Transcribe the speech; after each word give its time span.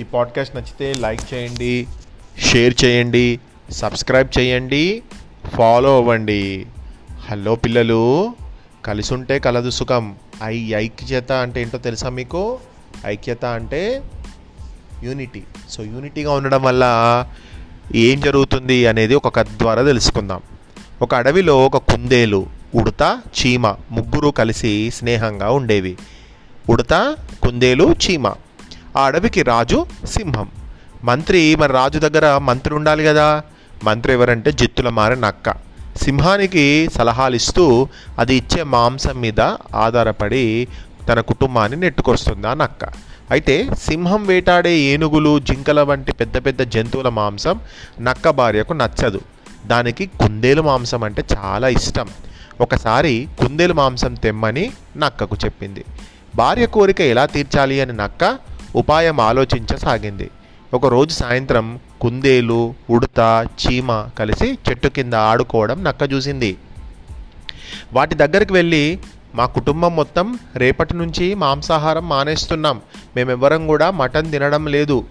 ఈ 0.00 0.02
పాడ్కాస్ట్ 0.02 0.56
నచ్చితే 0.56 0.94
లైక్ 1.00 1.34
చేయండి 1.34 1.86
షేర్ 2.40 2.74
చేయండి 2.84 3.40
సబ్స్క్రైబ్ 3.70 4.38
చేయండి 4.38 5.02
ఫాలో 5.56 5.96
అవ్వండి. 5.96 6.66
హలో 7.30 7.54
పిల్లలు 7.54 8.34
కలిసి 8.84 9.14
ఉంటే 9.14 9.38
కలదు 9.38 9.70
సుఖం. 9.70 10.14
ఐ 10.44 10.72
ఐక్యత 10.74 11.32
అంటే 11.32 11.62
ఏంటో 11.62 11.78
తెలుసా 11.78 12.08
మీకు? 12.08 12.58
ఐక్యత 13.06 13.44
అంటే 13.44 14.02
యూనిటీ. 15.02 15.42
సో 15.70 15.84
యూనిటీగా 15.84 16.32
ఉండడం 16.32 16.62
వల్ల 16.62 16.84
ఏం 17.94 18.20
జరుగుతుంది 18.20 18.86
అనేది 18.86 19.14
ఒక 19.14 19.36
కథ 19.36 19.46
ద్వారా 19.46 19.82
తెలుసుకుందాం. 19.82 20.40
ఒక 21.02 21.14
అడవిలో 21.14 21.66
ఒక 21.66 21.76
కుందేలు 21.76 22.46
ఉడత 22.74 23.20
చీమ 23.40 23.66
ముగ్గురు 23.66 24.28
కలిసి 24.28 24.90
స్నేహంగా 24.90 25.50
ఉండేవి. 25.50 25.96
ఉడత 26.70 27.16
కుందేలు 27.42 27.92
చీమ. 27.92 28.32
ఆ 28.96 29.02
అడవికి 29.02 29.42
రాజు 29.42 29.86
సింహం. 30.04 30.48
మంత్రి 31.04 31.56
మరి 31.56 31.72
రాజు 31.72 31.98
దగ్గర 31.98 32.38
మంత్రి 32.38 32.74
ఉండాలి 32.74 33.04
కదా? 33.04 33.42
మంత్రి 33.84 34.12
ఎవరంటే 34.12 34.52
జిత్తుల 34.52 34.88
మారే 34.88 35.14
నక్క 35.14 35.50
సింహానికి 35.96 36.88
సలహాలు 36.94 37.34
ఇస్తూ 37.34 37.88
అది 38.18 38.34
ఇచ్చే 38.34 38.62
మాంసం 38.62 39.20
మీద 39.20 39.40
ఆధారపడి 39.74 40.68
తన 41.08 41.20
కుటుంబాన్ని 41.20 41.78
నెట్టుకొస్తుంది 41.78 42.46
ఆ 42.46 42.54
నక్క 42.54 42.84
అయితే 43.30 43.68
సింహం 43.82 44.26
వేటాడే 44.26 44.78
ఏనుగులు 44.78 45.38
జింకల 45.38 45.80
వంటి 45.80 46.12
పెద్ద 46.12 46.46
పెద్ద 46.46 46.62
జంతువుల 46.62 47.08
మాంసం 47.08 47.60
నక్క 48.00 48.30
భార్యకు 48.30 48.72
నచ్చదు. 48.72 49.20
దానికి 49.66 50.06
కుందేలు 50.06 50.62
మాంసం 50.62 51.04
అంటే 51.04 51.24
చాలా 51.36 51.68
ఇష్టం. 51.68 52.08
ఒకసారి 52.60 53.28
కుందేలు 53.38 53.74
మాంసం 53.74 54.14
తెమ్మని 54.14 54.72
నక్కకు 54.96 55.36
చెప్పింది. 55.44 55.84
భార్య 56.36 56.66
కోరిక 56.66 57.00
ఎలా 57.00 57.26
తీర్చాలి 57.26 57.80
అని 57.80 57.92
నక్క 57.92 58.38
ఉపాయం 58.76 59.20
ఆలోచించసాగింది. 59.20 60.30
ఒకరోజు 60.74 61.14
సాయంత్రం 61.14 61.80
కుందేలు 62.00 62.74
ఉడత 62.90 63.48
చీమ 63.48 64.06
కలిసి 64.18 64.58
చెట్టు 64.70 64.88
కింద 64.88 65.14
ఆడుకోవడం 65.14 65.84
నక్క 65.84 66.12
చూసింది. 66.12 66.56
వాటి 67.92 68.14
దగ్గరికి 68.14 68.52
వెళ్ళి 68.52 68.98
మా 69.34 69.46
కుటుంబం 69.46 69.96
మొత్తం 69.96 70.38
రేపటి 70.56 70.96
నుంచి 70.96 71.34
మాంసాహారం 71.34 72.08
మానేస్తున్నాం. 72.08 72.80
మేమెవ్వరం 73.16 73.66
కూడా 73.66 73.90
మటన్ 73.90 74.30
తినడం 74.30 74.66
లేదు. 74.66 75.04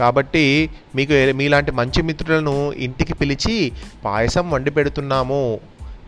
కాబట్టి 0.00 0.70
మీకు 0.94 1.36
మీలాంటి 1.36 1.70
మంచి 1.70 2.02
మిత్రులను 2.02 2.72
ఇంటికి 2.72 3.14
పిలిచి 3.14 3.72
పాయసం 4.04 4.50
వండి 4.50 4.70
పెడుతున్నాము. 4.70 5.60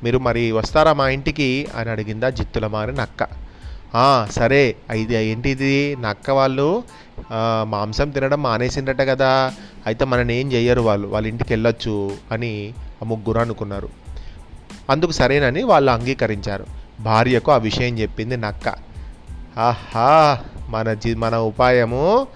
మీరు 0.04 0.18
మరి 0.18 0.52
వస్తారా 0.52 0.92
మా 0.92 1.08
ఇంటికి? 1.08 1.68
అని 1.76 1.90
అడిగిందా 1.90 2.30
జిత్తులమారి 2.30 2.92
నక్క. 2.92 3.49
సరే. 4.30 4.76
ఇది 4.94 5.14
ఏంటిది? 5.14 5.96
నక్క 5.96 6.30
వాళ్ళు 6.30 6.84
మాంసం 7.62 8.10
తినడం 8.10 8.42
మానేసిండట 8.42 9.00
కదా. 9.00 9.52
అయితే 9.86 10.04
మనని 10.04 10.34
ఏం 10.34 10.52
చెయ్యరు 10.52 10.80
వాళ్ళు. 10.80 11.08
వాళ్ళ 11.08 11.28
ఇంటికి 11.28 11.52
వెళ్ళొచ్చు 11.52 12.12
అని 12.32 12.74
ఆ 13.02 13.04
ముగ్గురు 13.04 13.38
అనుకున్నారు. 13.38 13.88
అందుకు 14.90 15.10
సరేనని 15.10 15.62
వాళ్ళు 15.62 15.90
అంగీకరించారు. 15.90 16.66
భార్యకు 17.00 17.52
ఆ 17.52 17.56
విషయం 17.56 17.98
చెప్పింది 17.98 18.36
నక్క 18.36 18.68
ఆహా 19.58 20.38
మన 20.68 20.94
జి 20.94 21.14
మన 21.14 21.36
ఉపాయము 21.36 22.26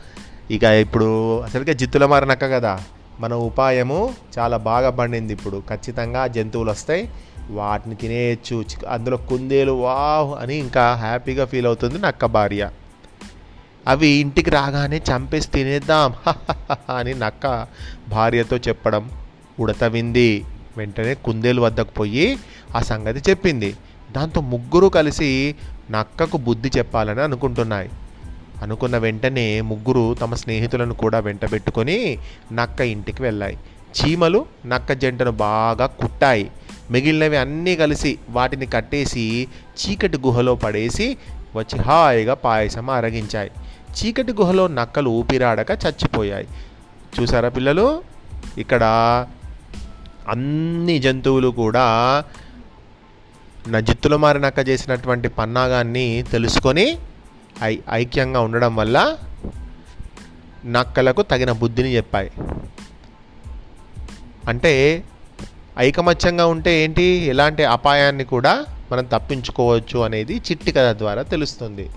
ఇక 0.51 0.63
ఇప్పుడు 0.63 1.41
అసలుకే 1.41 1.75
జిత్తుల 1.75 2.07
మారినక్క 2.07 2.45
కదా. 2.45 2.81
మన 3.21 3.35
ఉపాయము 3.35 4.15
చాలా 4.39 4.57
బాగా 4.57 4.91
పండింది 4.91 5.33
ఇప్పుడు. 5.33 5.63
ఖచ్చితంగా 5.71 6.27
జంతువులు 6.27 6.71
వస్తాయి. 6.71 7.09
వాటిని 7.51 7.95
తినేయచ్చు. 7.95 8.65
అందులో 8.89 9.17
కుందేలు 9.17 9.73
వావ్ 9.73 10.43
అని 10.43 10.57
ఇంకా 10.57 10.95
హ్యాపీగా 10.95 11.45
ఫీల్ 11.45 11.67
అవుతుంది 11.67 11.99
నక్క 11.99 12.25
భార్య. 12.25 12.71
అవి 13.89 14.09
ఇంటికి 14.09 14.51
రాగానే 14.51 15.03
చంపేసి 15.13 15.49
తినేద్దాం. 15.49 16.15
అని 16.97 17.15
నక్క 17.15 17.67
భార్యతో 18.09 18.57
చెప్పడం 18.57 19.11
ఉడత 19.61 19.85
వింది 19.85 20.45
వెంటనే 20.77 21.15
కుందేలు 21.15 21.61
వద్దకు 21.61 21.91
పోయి 21.91 22.39
ఆ 22.77 22.81
సంగతి 22.81 23.31
చెప్పింది. 23.31 23.77
దాంతో 24.17 24.41
ముగ్గురు 24.41 24.87
కలిసి 24.87 25.55
నక్కకు 25.91 26.37
బుద్ధి 26.37 26.71
చెప్పాలని 26.79 27.23
అనుకుంటున్నాయి. 27.23 27.91
అనుకున్న 28.63 28.99
వెంటనే 28.99 29.61
ముగ్గురు 29.61 30.15
తమ 30.15 30.35
స్నేహితులను 30.35 30.95
కూడా 30.95 31.19
వెంటబెట్టుకొని 31.19 32.19
నక్క 32.53 32.81
ఇంటికి 32.81 33.23
వెళ్ళాయి. 33.23 33.59
చీమలు 33.95 34.47
నక్క 34.67 34.93
జంటను 34.93 35.31
బాగా 35.31 35.87
కుట్టాయి. 35.87 36.51
మిగిలినవి 36.91 37.37
అన్నీ 37.37 37.77
కలిసి 37.77 38.19
వాటిని 38.31 38.67
కట్టేసి 38.67 39.49
చీకటి 39.81 40.19
గుహలో 40.19 40.55
పడేసి 40.55 41.17
వచ్చి 41.57 41.83
హాయిగా 41.83 42.35
పాయసం 42.35 42.91
అరగించాయి. 42.91 43.51
చీకటి 43.99 44.33
గుహలో 44.33 44.67
నక్కలు 44.67 45.11
ఊపిరాడక 45.11 45.71
చచ్చిపోయాయి. 45.71 46.49
చూసారా 47.21 47.49
పిల్లలు? 47.49 48.03
ఇక్కడ 48.59 48.85
అన్ని 50.29 50.99
జంతువులు 50.99 51.49
కూడా 51.49 52.25
నా 53.69 53.81
జిత్తుల 53.81 54.17
మారి 54.17 54.41
నక్క 54.41 54.69
చేసినటువంటి 54.69 55.29
పన్నాగాన్ని 55.29 56.25
తెలుసుకొని 56.33 56.99
ఐ 57.63 57.79
ఐక్యంగా 57.93 58.41
ఉండడం 58.41 58.77
వల్ల 58.77 59.17
నక్కలకు 60.67 61.23
తగిన 61.23 61.53
బుద్ధిని 61.53 61.97
చెప్పాయి. 61.97 62.31
అంటే 64.49 65.05
ఐకమత్యంగా 65.79 66.47
ఉంటే 66.47 66.85
ఏంటి? 66.85 67.03
ఎలాంటి 67.03 67.65
అపాయాన్ని 67.65 68.25
కూడా 68.25 68.65
మనం 68.93 69.05
తప్పించుకోవచ్చు 69.05 69.99
అనేది 69.99 70.37
చిట్టి 70.37 70.73
కథ 70.73 70.97
ద్వారా 70.97 71.23
తెలుస్తుంది. 71.23 71.91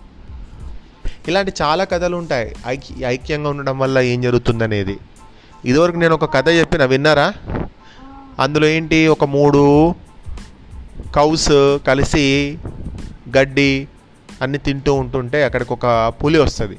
ఇలాంటి 1.28 1.54
చాలా 1.62 1.84
కథలు 1.84 2.18
ఉంటాయి. 2.18 2.56
ఐక్య 2.68 3.06
ఐక్యంగా 3.06 3.50
ఉండడం 3.50 3.80
వల్ల 3.80 4.00
ఏం 4.00 4.22
జరుగుతుందనేది. 4.22 4.98
ఇదివరకు 5.66 5.96
నేను 5.96 6.14
ఒక 6.14 6.34
కథ 6.34 6.50
చెప్పిన 6.50 6.86
విన్నారా? 6.86 7.34
అందులో 8.40 8.68
ఏంటి? 8.68 9.08
ఒక 9.08 9.26
మూడు 9.26 9.96
కౌస్ 11.16 11.78
కలిసి 11.88 12.58
గడ్డి 13.38 13.88
అన్ని 14.42 14.58
తింటూ 14.58 14.94
ఉంటుంటే 14.94 15.44
అక్కడికి 15.44 15.74
ఒక 15.74 16.14
పులి 16.24 16.40
వస్తుంది. 16.40 16.78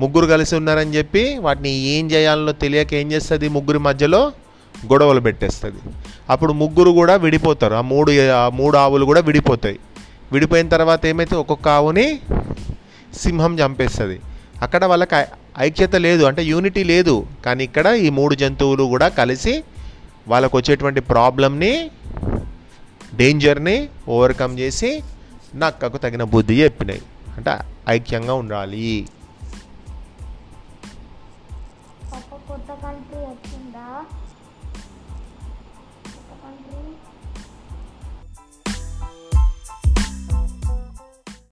ముగ్గురు 0.00 0.26
కలిసి 0.26 0.56
ఉన్నారని 0.56 0.94
చెప్పి 0.94 1.38
వాటిని 1.38 1.70
ఏం 1.70 2.10
చేయాలో 2.10 2.52
తెలియక 2.52 2.94
ఏం 2.94 3.12
చేస్తుంది 3.12 3.48
ముగ్గురి 3.48 3.78
మధ్యలో? 3.78 4.32
గొడవలు 4.86 5.20
పెట్టేస్తుంది. 5.20 5.80
అప్పుడు 6.30 6.52
ముగ్గురు 6.52 6.90
కూడా 6.90 7.14
విడిపోతారు. 7.16 7.74
ఆ 7.74 7.80
మూడు 7.80 8.30
ఆ 8.30 8.48
మూడు 8.48 8.76
ఆవులు 8.76 9.04
కూడా 9.04 9.20
విడిపోతాయి. 9.20 9.78
విడిపోయిన 10.32 10.68
తర్వాత 10.68 11.06
ఏమైతే 11.06 11.36
ఒక్కొక్క 11.36 11.68
ఆవుని 11.68 12.18
సింహం 13.14 13.58
చంపేస్తుంది. 13.58 14.20
అక్కడ 14.62 14.84
వాళ్ళకి 14.84 15.24
ఐక్యత 15.58 15.96
లేదు. 15.96 16.24
అంటే 16.24 16.44
యూనిటీ 16.44 16.84
లేదు. 16.84 17.26
కానీ 17.46 17.64
ఇక్కడ 17.64 17.86
ఈ 17.86 18.10
మూడు 18.10 18.34
జంతువులు 18.34 18.82
కూడా 18.82 19.08
కలిసి 19.08 19.64
వాళ్ళకు 20.28 20.56
వచ్చేటువంటి 20.56 21.00
ప్రాబ్లమ్ని 21.00 21.90
డేంజర్ని 23.14 23.88
ఓవర్కమ్ 24.08 24.58
చేసి 24.58 25.02
నక్కకు 25.54 25.96
తగిన 25.96 26.24
బుద్ధి 26.24 26.62
చెప్పినాయి. 26.62 27.02
అంటే 27.36 27.52
ఐక్యంగా 27.88 28.34
ఉండాలి. 28.34 29.08